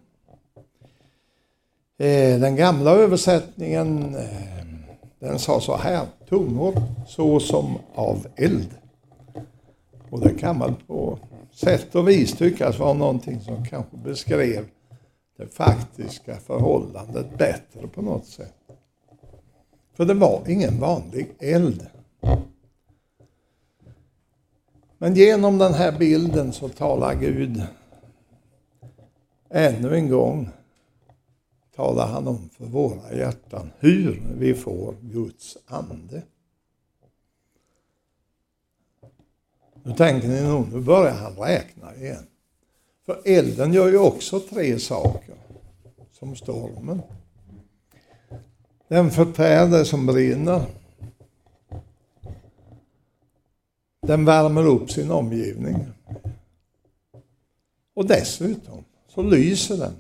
Eh, 2.01 2.41
den 2.41 2.57
gamla 2.57 2.91
översättningen 2.91 4.15
eh, 4.15 4.65
den 5.19 5.39
sa 5.39 5.61
så 5.61 5.77
här, 5.77 6.07
tungor 6.29 6.83
så 7.07 7.41
som 7.41 7.79
av 7.95 8.27
eld. 8.37 8.69
Och 10.11 10.21
det 10.21 10.35
kan 10.35 10.59
man 10.59 10.77
på 10.87 11.19
sätt 11.53 11.95
och 11.95 12.09
vis 12.09 12.33
tyckas 12.33 12.79
vara 12.79 12.93
någonting 12.93 13.41
som 13.41 13.65
kanske 13.65 13.97
beskrev 13.97 14.65
det 15.37 15.47
faktiska 15.47 16.37
förhållandet 16.37 17.39
bättre 17.39 17.87
på 17.95 18.03
något 18.03 18.27
sätt. 18.27 18.55
För 19.97 20.05
det 20.05 20.15
var 20.15 20.43
ingen 20.49 20.81
vanlig 20.81 21.29
eld. 21.39 21.87
Men 24.99 25.15
genom 25.15 25.59
den 25.59 25.75
här 25.75 25.99
bilden 25.99 26.53
så 26.53 26.69
talar 26.69 27.15
Gud 27.15 27.63
ännu 29.51 29.95
en 29.95 30.11
gång 30.11 30.51
talar 31.77 32.07
han 32.07 32.29
om 32.29 32.49
för 32.49 32.65
våra 32.65 33.15
hjärtan 33.15 33.71
hur 33.79 34.23
vi 34.39 34.55
får 34.55 34.95
Guds 35.01 35.57
ande. 35.67 36.23
Nu 39.83 39.93
tänker 39.93 40.29
ni 40.29 40.43
nog, 40.43 40.73
nu 40.73 40.81
börjar 40.81 41.15
han 41.15 41.37
räkna 41.37 41.97
igen. 41.97 42.27
För 43.07 43.23
elden 43.25 43.73
gör 43.73 43.89
ju 43.89 43.99
också 43.99 44.41
tre 44.41 44.79
saker, 44.79 45.35
som 46.13 46.37
stormen. 46.37 47.03
Den 48.89 49.11
förtär 49.11 49.67
det 49.67 49.85
som 49.85 50.07
brinner. 50.07 50.63
Den 54.03 54.25
värmer 54.25 54.67
upp 54.67 54.91
sin 54.91 55.11
omgivning. 55.11 55.77
Och 57.95 58.07
dessutom 58.07 58.85
så 59.09 59.23
lyser 59.23 59.77
den. 59.77 59.93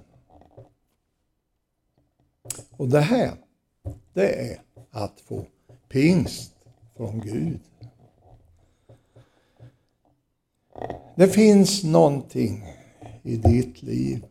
Och 2.80 2.88
det 2.88 3.00
här, 3.00 3.32
det 4.12 4.50
är 4.50 4.60
att 4.90 5.20
få 5.20 5.46
pingst 5.88 6.52
från 6.96 7.20
Gud. 7.20 7.60
Det 11.16 11.28
finns 11.28 11.84
någonting 11.84 12.64
i 13.22 13.36
ditt 13.36 13.82
liv, 13.82 14.24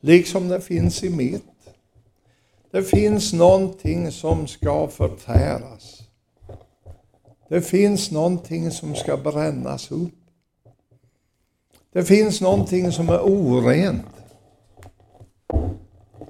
liksom 0.00 0.48
det 0.48 0.60
finns 0.60 1.04
i 1.04 1.10
mitt. 1.10 1.74
Det 2.70 2.82
finns 2.82 3.32
någonting 3.32 4.12
som 4.12 4.46
ska 4.46 4.88
förtäras. 4.88 6.02
Det 7.48 7.62
finns 7.62 8.10
någonting 8.10 8.70
som 8.70 8.94
ska 8.94 9.16
brännas 9.16 9.90
upp. 9.90 10.14
Det 11.92 12.04
finns 12.04 12.40
någonting 12.40 12.92
som 12.92 13.08
är 13.08 13.20
orent. 13.20 14.15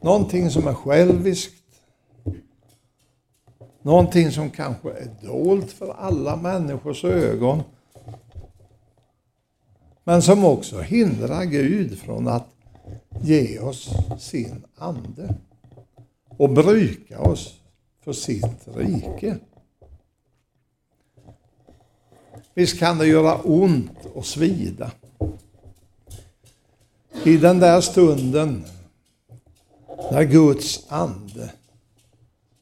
Någonting 0.07 0.51
som 0.51 0.67
är 0.67 0.75
själviskt. 0.75 1.65
Någonting 3.83 4.31
som 4.31 4.51
kanske 4.51 4.91
är 4.91 5.11
dolt 5.23 5.73
för 5.73 5.95
alla 5.95 6.37
människors 6.37 7.05
ögon. 7.05 7.63
Men 10.05 10.23
som 10.23 10.45
också 10.45 10.81
hindrar 10.81 11.45
Gud 11.45 11.99
från 11.99 12.29
att 12.29 12.47
ge 13.23 13.59
oss 13.59 13.91
sin 14.19 14.65
ande 14.77 15.35
och 16.29 16.51
bruka 16.51 17.21
oss 17.21 17.61
för 18.05 18.13
sitt 18.13 18.69
rike. 18.75 19.39
Visst 22.55 22.79
kan 22.79 22.99
det 22.99 23.07
göra 23.07 23.37
ont 23.37 24.07
och 24.15 24.27
svida. 24.27 24.91
I 27.25 27.37
den 27.37 27.59
där 27.59 27.81
stunden 27.81 28.65
när 30.11 30.25
Guds 30.25 30.87
ande 30.89 31.53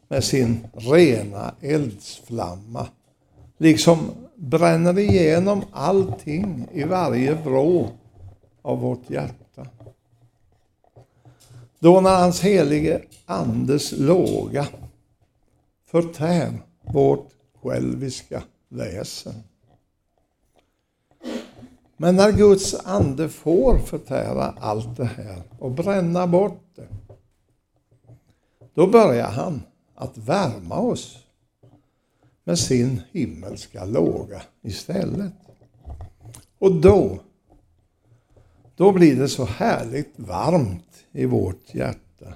med 0.08 0.24
sin 0.24 0.66
rena 0.72 1.54
eldsflamma 1.60 2.88
liksom 3.58 4.10
bränner 4.34 4.98
igenom 4.98 5.62
allting 5.72 6.68
i 6.72 6.84
varje 6.84 7.34
vrå 7.34 7.90
av 8.62 8.80
vårt 8.80 9.10
hjärta. 9.10 9.66
Då 11.78 12.00
när 12.00 12.16
hans 12.16 12.40
helige 12.40 13.02
andes 13.26 13.92
låga 13.92 14.66
förtär 15.86 16.52
vårt 16.82 17.28
själviska 17.62 18.42
väsen. 18.68 19.34
Men 21.96 22.16
när 22.16 22.32
Guds 22.32 22.74
ande 22.84 23.28
får 23.28 23.78
förtära 23.78 24.54
allt 24.60 24.96
det 24.96 25.04
här 25.04 25.42
och 25.58 25.70
bränna 25.70 26.26
bort 26.26 26.63
då 28.74 28.86
börjar 28.86 29.30
han 29.30 29.62
att 29.94 30.18
värma 30.18 30.78
oss 30.78 31.18
med 32.44 32.58
sin 32.58 33.02
himmelska 33.12 33.84
låga 33.84 34.42
istället. 34.62 35.32
Och 36.58 36.74
då, 36.74 37.18
då 38.76 38.92
blir 38.92 39.16
det 39.16 39.28
så 39.28 39.44
härligt 39.44 40.12
varmt 40.16 41.06
i 41.12 41.26
vårt 41.26 41.74
hjärta. 41.74 42.34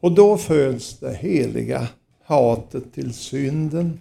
Och 0.00 0.12
då 0.12 0.36
föds 0.36 0.98
det 0.98 1.14
heliga 1.14 1.88
hatet 2.22 2.92
till 2.92 3.14
synden 3.14 4.00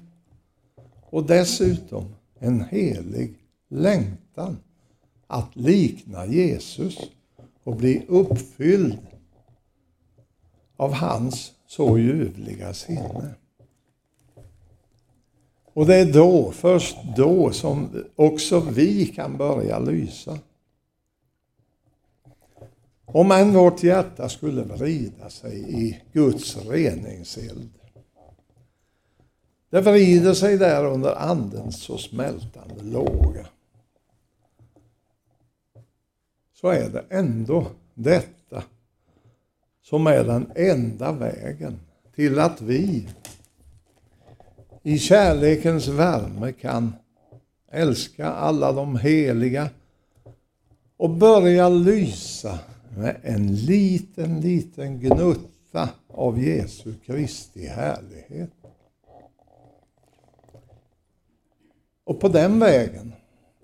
och 1.09 1.25
dessutom 1.25 2.15
en 2.39 2.61
helig 2.61 3.33
längtan 3.69 4.57
att 5.27 5.55
likna 5.55 6.25
Jesus 6.25 6.97
och 7.63 7.75
bli 7.75 8.05
uppfylld 8.07 8.97
av 10.77 10.93
hans 10.93 11.51
så 11.67 11.97
ljuvliga 11.97 12.73
sinne. 12.73 13.35
Och 15.73 15.85
det 15.85 15.95
är 15.95 16.13
då, 16.13 16.51
först 16.51 16.97
då, 17.17 17.51
som 17.51 18.03
också 18.15 18.59
vi 18.59 19.05
kan 19.05 19.37
börja 19.37 19.79
lysa. 19.79 20.39
Om 23.05 23.31
än 23.31 23.53
vårt 23.53 23.83
hjärta 23.83 24.29
skulle 24.29 24.63
vrida 24.63 25.29
sig 25.29 25.85
i 25.85 26.01
Guds 26.13 26.57
reningseld. 26.57 27.69
Det 29.69 29.81
vrider 29.81 30.33
sig 30.33 30.57
där 30.57 30.85
under 30.85 31.15
andens 31.15 31.83
så 31.83 31.97
smältande 31.97 32.83
låga. 32.83 33.47
Så 36.53 36.67
är 36.67 36.89
det 36.89 37.05
ändå 37.09 37.67
detta 37.93 38.63
som 39.89 40.07
är 40.07 40.23
den 40.23 40.51
enda 40.55 41.11
vägen 41.11 41.79
till 42.15 42.39
att 42.39 42.61
vi 42.61 43.07
i 44.83 44.99
kärlekens 44.99 45.87
värme 45.87 46.51
kan 46.51 46.93
älska 47.71 48.27
alla 48.27 48.71
de 48.71 48.97
heliga 48.97 49.69
och 50.97 51.09
börja 51.09 51.69
lysa 51.69 52.59
med 52.97 53.17
en 53.23 53.55
liten, 53.55 54.41
liten 54.41 54.99
gnutta 54.99 55.89
av 56.07 56.43
Jesu 56.43 56.93
Kristi 57.05 57.67
härlighet. 57.67 58.51
Och 62.03 62.19
på 62.19 62.27
den 62.27 62.59
vägen 62.59 63.13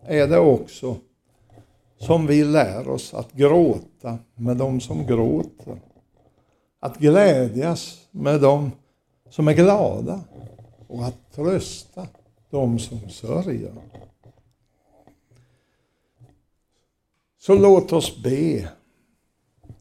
är 0.05 0.27
det 0.27 0.39
också 0.39 0.97
som 1.97 2.27
vi 2.27 2.43
lär 2.43 2.87
oss 2.87 3.13
att 3.13 3.33
gråta 3.33 4.17
med 4.35 4.57
de 4.57 4.79
som 4.79 5.05
gråter. 5.05 5.90
Att 6.83 6.97
glädjas 6.97 8.07
med 8.11 8.41
dem 8.41 8.71
som 9.29 9.47
är 9.47 9.53
glada 9.53 10.21
och 10.87 11.05
att 11.05 11.31
trösta 11.35 12.07
dem 12.49 12.79
som 12.79 13.09
sörjer. 13.09 13.73
Så 17.39 17.55
låt 17.55 17.93
oss 17.93 18.23
be 18.23 18.69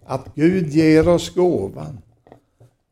att 0.05 0.35
Gud 0.35 0.69
ger 0.69 1.09
oss 1.09 1.35
gåvan 1.35 1.99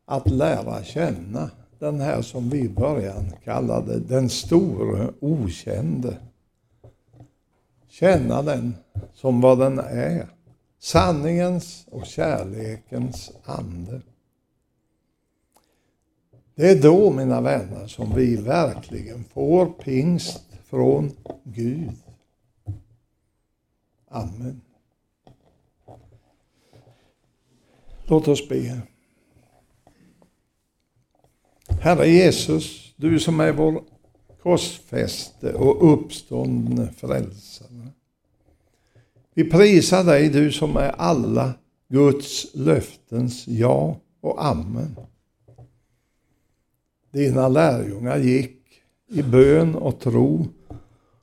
att 0.05 0.31
lära 0.31 0.85
känna 0.85 1.51
den 1.79 2.01
här 2.01 2.23
som 2.23 2.51
vi 2.51 2.59
i 2.59 2.69
början 2.69 3.33
kallade 3.45 3.99
den 4.01 4.29
store 4.29 5.13
okände. 5.21 6.17
Känna 7.89 8.43
den 8.43 8.75
som 9.15 9.41
vad 9.41 9.59
den 9.59 9.79
är. 9.79 10.38
Sanningens 10.79 11.87
och 11.91 12.07
kärlekens 12.07 13.31
ande. 13.45 14.01
Det 16.55 16.71
är 16.71 16.83
då, 16.83 17.11
mina 17.11 17.41
vänner, 17.41 17.87
som 17.87 18.15
vi 18.15 18.37
verkligen 18.37 19.25
får 19.25 19.67
pingst 19.67 20.45
från 20.65 21.11
Gud. 21.45 21.93
Amen. 24.09 24.61
Låt 28.05 28.29
oss 28.29 28.49
be. 28.49 28.81
Herre 31.81 32.09
Jesus, 32.09 32.95
du 32.97 33.21
som 33.21 33.41
är 33.41 33.53
vår 33.53 33.85
korsfäste 34.43 35.53
och 35.53 35.93
uppståndne 35.93 36.93
frälsare. 36.93 37.89
Vi 39.39 39.45
prisar 39.45 40.05
dig, 40.05 40.29
du 40.29 40.53
som 40.53 40.77
är 40.77 40.89
alla 40.89 41.55
Guds 41.89 42.55
löftens 42.55 43.49
ja 43.49 43.97
och 44.21 44.45
amen. 44.47 44.97
Dina 47.13 47.49
lärjungar 47.49 48.19
gick 48.19 48.61
i 49.09 49.23
bön 49.23 49.75
och 49.75 50.01
tro 50.01 50.47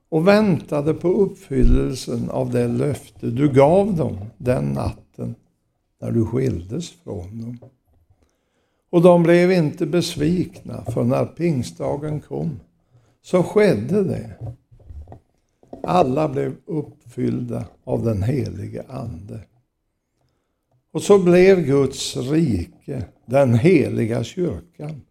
och 0.10 0.28
väntade 0.28 0.94
på 0.94 1.08
uppfyllelsen 1.08 2.30
av 2.30 2.52
det 2.52 2.68
löfte 2.68 3.28
du 3.28 3.54
gav 3.54 3.96
dem 3.96 4.18
den 4.38 4.66
natten 4.66 5.36
när 6.02 6.12
du 6.12 6.26
skildes 6.26 6.92
från 6.92 7.42
dem. 7.42 7.58
Och 8.90 9.02
de 9.02 9.24
blev 9.24 9.52
inte 9.52 9.86
besvikna, 9.86 10.84
för 10.86 11.04
när 11.04 11.26
pingstdagen 11.26 12.22
kom 12.22 12.60
så 13.22 13.44
skedde 13.44 14.04
det. 14.04 14.56
Alla 15.86 16.30
blev 16.30 16.56
uppfyllda 16.66 17.66
av 17.84 18.06
den 18.06 18.24
helige 18.24 18.84
Ande. 18.88 19.40
Och 20.92 21.02
så 21.02 21.20
blev 21.24 21.62
Guds 21.62 22.18
rike, 22.18 23.06
den 23.26 23.54
heliga 23.54 24.24
kyrkan, 24.24 25.02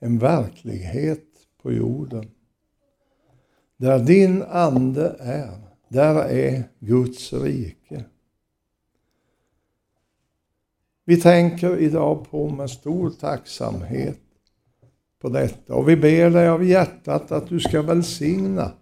en 0.00 0.18
verklighet 0.18 1.24
på 1.62 1.72
jorden. 1.72 2.30
Där 3.76 3.98
din 3.98 4.42
ande 4.42 5.16
är, 5.20 5.58
där 5.88 6.14
är 6.14 6.64
Guds 6.78 7.32
rike. 7.32 8.04
Vi 11.04 11.20
tänker 11.20 11.78
idag 11.78 12.30
på 12.30 12.48
med 12.48 12.70
stor 12.70 13.10
tacksamhet 13.10 14.20
på 15.20 15.28
detta 15.28 15.74
och 15.74 15.88
vi 15.88 15.96
ber 15.96 16.30
dig 16.30 16.48
av 16.48 16.64
hjärtat 16.64 17.32
att 17.32 17.48
du 17.48 17.60
ska 17.60 17.82
välsigna 17.82 18.72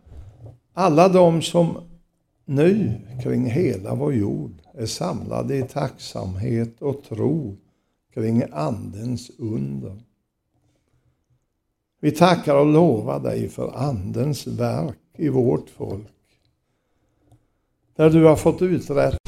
alla 0.75 1.09
de 1.09 1.43
som 1.43 1.77
nu 2.45 3.01
kring 3.23 3.47
hela 3.47 3.95
vår 3.95 4.15
jord 4.15 4.53
är 4.75 4.87
samlade 4.87 5.57
i 5.57 5.63
tacksamhet 5.63 6.83
och 6.83 7.03
tro 7.03 7.57
kring 8.15 8.43
Andens 8.53 9.31
under. 9.39 10.03
Vi 12.01 12.11
tackar 12.11 12.57
och 12.57 12.67
lovar 12.67 13.21
dig 13.21 13.49
för 13.49 13.77
Andens 13.77 14.47
verk 14.47 14.99
i 15.17 15.29
vårt 15.29 15.71
folk. 15.71 16.07
Där 17.97 18.11
du 18.11 18.25
har 18.25 18.37
fått 18.37 18.63
uträtta 18.63 19.19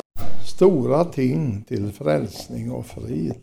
stora 0.45 1.05
ting 1.05 1.65
till 1.69 1.93
frälsning 1.93 2.73
och 2.73 2.87
frid. 2.87 3.35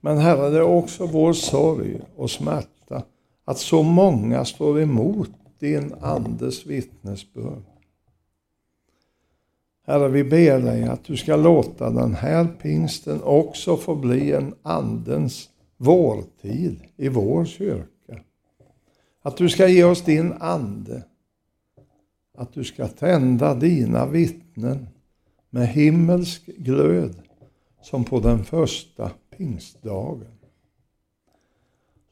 Men 0.00 0.18
Herre, 0.18 0.50
det 0.50 0.58
är 0.58 0.62
också 0.62 1.06
vår 1.06 1.32
sorg 1.32 2.00
och 2.16 2.30
smärta 2.30 3.02
att 3.44 3.58
så 3.58 3.82
många 3.82 4.44
står 4.44 4.80
emot 4.80 5.30
din 5.62 5.94
Andes 6.00 6.66
vittnesbörd. 6.66 7.62
Herre, 9.86 10.08
vi 10.08 10.24
ber 10.24 10.60
dig 10.60 10.84
att 10.84 11.04
du 11.04 11.16
ska 11.16 11.36
låta 11.36 11.90
den 11.90 12.14
här 12.14 12.46
pingsten 12.62 13.22
också 13.22 13.76
få 13.76 13.94
bli 13.94 14.32
en 14.32 14.54
Andens 14.62 15.50
vårtid 15.76 16.80
i 16.96 17.08
vår 17.08 17.44
kyrka. 17.44 18.20
Att 19.22 19.36
du 19.36 19.48
ska 19.48 19.68
ge 19.68 19.84
oss 19.84 20.02
din 20.02 20.32
ande. 20.32 21.04
Att 22.38 22.52
du 22.52 22.64
ska 22.64 22.88
tända 22.88 23.54
dina 23.54 24.06
vittnen 24.06 24.88
med 25.50 25.68
himmelsk 25.68 26.46
glöd 26.46 27.14
som 27.82 28.04
på 28.04 28.20
den 28.20 28.44
första 28.44 29.10
pingstdagen. 29.36 30.41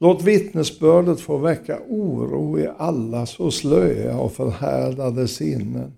Låt 0.03 0.23
vittnesbördet 0.23 1.21
få 1.21 1.37
väcka 1.37 1.81
oro 1.89 2.59
i 2.59 2.69
alla 2.79 3.27
så 3.27 3.51
slöa 3.51 4.21
och 4.21 4.33
förhärdade 4.33 5.29
sinnen 5.29 5.93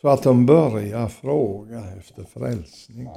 så 0.00 0.08
att 0.08 0.22
de 0.22 0.46
börjar 0.46 1.08
fråga 1.08 1.84
efter 1.98 2.24
frälsning. 2.24 3.08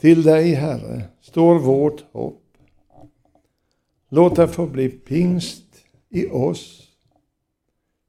Till 0.00 0.22
dig, 0.22 0.54
Herre, 0.54 1.04
står 1.20 1.58
vårt 1.58 2.04
hopp. 2.12 2.42
Låt 4.08 4.36
det 4.36 4.48
få 4.48 4.66
bli 4.66 4.88
pingst 4.88 5.64
i 6.08 6.26
oss, 6.26 6.88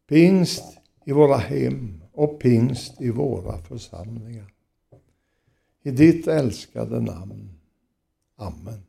pingst 0.08 0.78
i 1.06 1.12
våra 1.12 1.38
hem 1.38 2.04
och 2.12 2.40
pingst 2.40 3.02
i 3.02 3.10
våra 3.10 3.58
församlingar. 3.58 4.54
I 5.84 5.92
ditt 5.92 6.28
älskade 6.28 7.00
namn. 7.00 7.60
Amen. 8.36 8.89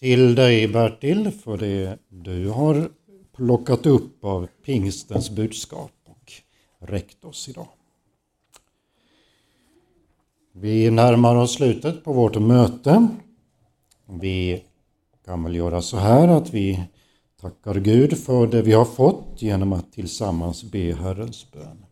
Till 0.00 0.34
dig 0.34 0.68
Bertil 0.68 1.30
för 1.30 1.56
det 1.56 1.98
du 2.08 2.48
har 2.48 2.90
plockat 3.36 3.86
upp 3.86 4.24
av 4.24 4.48
pingstens 4.64 5.30
budskap 5.30 5.92
och 6.06 6.32
räckt 6.78 7.24
oss 7.24 7.48
idag. 7.48 7.68
Vi 10.52 10.90
närmar 10.90 11.36
oss 11.36 11.54
slutet 11.54 12.04
på 12.04 12.12
vårt 12.12 12.36
möte. 12.36 13.08
Vi 14.06 14.64
kan 15.24 15.44
väl 15.44 15.54
göra 15.54 15.82
så 15.82 15.96
här 15.96 16.28
att 16.28 16.54
vi 16.54 16.84
tackar 17.40 17.74
Gud 17.74 18.18
för 18.18 18.46
det 18.46 18.62
vi 18.62 18.72
har 18.72 18.84
fått 18.84 19.42
genom 19.42 19.72
att 19.72 19.92
tillsammans 19.92 20.64
be 20.64 20.94
Herrens 20.94 21.52
bön. 21.52 21.84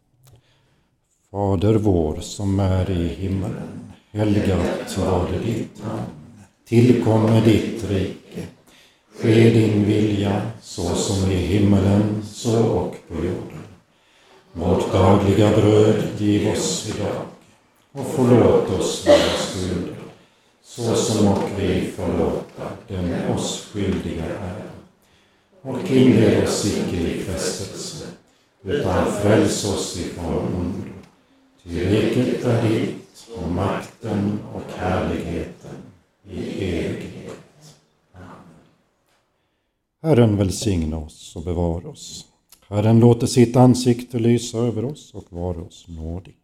Fader 1.31 1.75
vår 1.75 2.21
som 2.21 2.61
är 2.61 2.91
i 2.91 3.09
himmelen. 3.09 3.93
Helgat 4.11 4.99
varde 4.99 5.39
ditt 5.39 5.83
namn. 5.85 6.26
Tillkommer 6.69 7.41
ditt 7.41 7.85
rike. 7.91 8.47
Ske 9.19 9.51
din 9.51 9.85
vilja 9.85 10.43
så 10.63 10.95
som 10.95 11.31
i 11.31 11.35
himmelen 11.35 12.23
så 12.27 12.65
och 12.65 12.95
på 13.09 13.15
jorden. 13.15 13.65
Vårt 14.53 14.93
dagliga 14.93 15.51
bröd 15.51 16.03
giv 16.19 16.49
oss 16.49 16.95
idag 16.95 17.23
och 17.93 18.07
förlåt 18.17 18.71
oss 18.71 19.07
våra 19.07 19.39
skulder 19.39 19.97
så 20.65 20.95
som 20.95 21.29
och 21.29 21.43
vi 21.59 21.93
förlåta 21.97 22.65
dem 22.89 23.35
oss 23.35 23.69
skyldiga 23.73 24.25
är. 24.25 24.63
Och 25.63 25.91
inled 25.91 26.45
oss 26.45 26.67
icke 26.67 26.97
i 26.97 27.21
frestelse 27.21 28.07
utan 28.65 29.13
fräls 29.13 29.65
oss 29.65 29.97
ifrån 29.97 30.35
ondo. 30.35 30.91
Ty 31.63 31.85
riket 31.85 32.45
är 32.45 32.69
ditt 32.69 33.29
och 33.37 33.49
makten 33.53 34.39
och 34.55 34.79
härligheten 34.79 35.86
i 36.31 36.65
evighet. 36.65 37.75
Amen. 38.13 38.29
Herren 40.03 40.37
välsigne 40.37 40.97
oss 40.97 41.37
och 41.37 41.43
bevara 41.43 41.89
oss. 41.89 42.27
Herren 42.69 43.01
låter 43.01 43.27
sitt 43.27 43.57
ansikte 43.57 44.19
lysa 44.19 44.59
över 44.59 44.85
oss 44.85 45.15
och 45.15 45.25
vara 45.29 45.63
oss 45.63 45.87
nådig. 45.89 46.37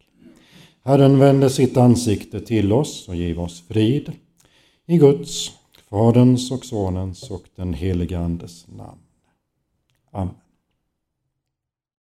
Herren 0.84 1.18
vänder 1.18 1.48
sitt 1.48 1.76
ansikte 1.76 2.40
till 2.40 2.72
oss 2.72 3.08
och 3.08 3.16
ger 3.16 3.38
oss 3.38 3.62
frid. 3.68 4.12
I 4.86 4.98
Guds, 4.98 5.52
Faderns 5.90 6.50
och 6.50 6.64
Sonens 6.64 7.30
och 7.30 7.44
den 7.54 7.74
helige 7.74 8.18
Andes 8.18 8.66
namn. 8.68 9.00
Amen. 10.10 10.34